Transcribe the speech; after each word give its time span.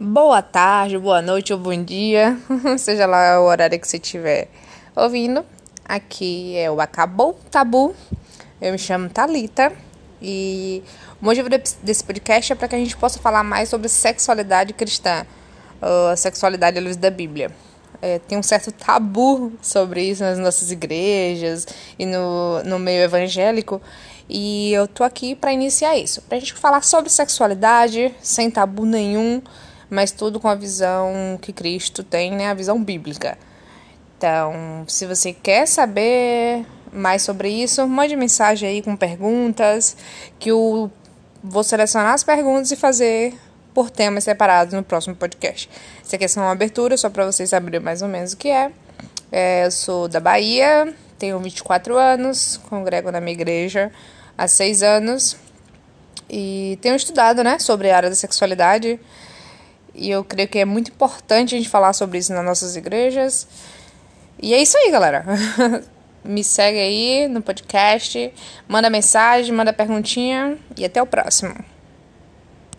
Boa 0.00 0.40
tarde, 0.40 0.96
boa 0.96 1.20
noite 1.20 1.52
ou 1.52 1.58
bom 1.58 1.82
dia, 1.82 2.38
seja 2.78 3.04
lá 3.04 3.40
o 3.40 3.46
horário 3.46 3.80
que 3.80 3.88
você 3.88 3.96
estiver 3.96 4.46
ouvindo. 4.94 5.44
Aqui 5.84 6.56
é 6.56 6.70
o 6.70 6.80
Acabou 6.80 7.36
Tabu. 7.50 7.96
Eu 8.60 8.70
me 8.70 8.78
chamo 8.78 9.08
Talita 9.08 9.72
e 10.22 10.84
o 11.20 11.24
motivo 11.24 11.48
desse 11.82 12.04
podcast 12.04 12.52
é 12.52 12.54
para 12.54 12.68
que 12.68 12.76
a 12.76 12.78
gente 12.78 12.96
possa 12.96 13.18
falar 13.18 13.42
mais 13.42 13.70
sobre 13.70 13.88
sexualidade 13.88 14.72
cristã, 14.72 15.26
a 15.82 16.14
sexualidade 16.14 16.78
à 16.78 16.80
luz 16.80 16.94
da 16.96 17.10
Bíblia. 17.10 17.50
É, 18.00 18.20
tem 18.20 18.38
um 18.38 18.42
certo 18.44 18.70
tabu 18.70 19.52
sobre 19.60 20.04
isso 20.04 20.22
nas 20.22 20.38
nossas 20.38 20.70
igrejas 20.70 21.66
e 21.98 22.06
no, 22.06 22.62
no 22.62 22.78
meio 22.78 23.02
evangélico. 23.02 23.82
E 24.28 24.72
eu 24.72 24.86
tô 24.86 25.02
aqui 25.02 25.34
para 25.34 25.52
iniciar 25.52 25.98
isso, 25.98 26.22
pra 26.22 26.38
gente 26.38 26.54
falar 26.54 26.84
sobre 26.84 27.10
sexualidade 27.10 28.14
sem 28.22 28.48
tabu 28.48 28.86
nenhum 28.86 29.42
mas 29.90 30.10
tudo 30.10 30.38
com 30.38 30.48
a 30.48 30.54
visão 30.54 31.38
que 31.40 31.52
Cristo 31.52 32.02
tem, 32.02 32.32
né? 32.32 32.48
A 32.48 32.54
visão 32.54 32.82
bíblica. 32.82 33.38
Então, 34.16 34.84
se 34.88 35.06
você 35.06 35.32
quer 35.32 35.66
saber 35.66 36.66
mais 36.92 37.22
sobre 37.22 37.50
isso, 37.50 37.86
mande 37.86 38.16
mensagem 38.16 38.68
aí 38.68 38.82
com 38.82 38.96
perguntas, 38.96 39.96
que 40.38 40.50
eu 40.50 40.90
vou 41.42 41.62
selecionar 41.62 42.14
as 42.14 42.24
perguntas 42.24 42.70
e 42.72 42.76
fazer 42.76 43.34
por 43.72 43.90
temas 43.90 44.24
separados 44.24 44.74
no 44.74 44.82
próximo 44.82 45.14
podcast. 45.14 45.70
Isso 46.02 46.14
aqui 46.14 46.24
é 46.24 46.28
só 46.28 46.40
uma 46.40 46.50
abertura, 46.50 46.96
só 46.96 47.08
para 47.08 47.26
vocês 47.26 47.50
saberem 47.50 47.80
mais 47.80 48.02
ou 48.02 48.08
menos 48.08 48.32
o 48.32 48.36
que 48.36 48.48
é. 48.48 48.72
é. 49.30 49.66
Eu 49.66 49.70
sou 49.70 50.08
da 50.08 50.18
Bahia, 50.18 50.92
tenho 51.18 51.38
24 51.38 51.96
anos, 51.96 52.58
congrego 52.68 53.12
na 53.12 53.20
minha 53.20 53.34
igreja 53.34 53.92
há 54.36 54.48
6 54.48 54.82
anos 54.82 55.36
e 56.28 56.78
tenho 56.82 56.96
estudado, 56.96 57.42
né, 57.42 57.58
sobre 57.58 57.90
a 57.90 57.96
área 57.96 58.10
da 58.10 58.16
sexualidade 58.16 59.00
e 59.98 60.10
eu 60.10 60.22
creio 60.22 60.48
que 60.48 60.58
é 60.58 60.64
muito 60.64 60.90
importante 60.90 61.54
a 61.54 61.58
gente 61.58 61.68
falar 61.68 61.92
sobre 61.92 62.18
isso 62.18 62.32
nas 62.32 62.44
nossas 62.44 62.76
igrejas. 62.76 63.46
E 64.40 64.54
é 64.54 64.62
isso 64.62 64.76
aí, 64.78 64.90
galera. 64.90 65.24
Me 66.24 66.44
segue 66.44 66.78
aí 66.78 67.28
no 67.28 67.40
podcast, 67.40 68.32
manda 68.66 68.90
mensagem, 68.90 69.52
manda 69.54 69.72
perguntinha 69.72 70.58
e 70.76 70.84
até 70.84 71.02
o 71.02 71.06
próximo. 71.06 71.54